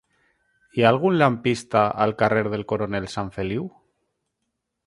Hi 0.77 0.85
ha 0.85 0.87
algun 0.91 1.17
lampista 1.23 1.83
al 2.07 2.15
carrer 2.23 2.43
del 2.57 2.67
Coronel 2.73 3.09
Sanfeliu? 3.17 3.73